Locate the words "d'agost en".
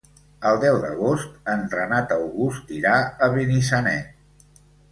0.85-1.61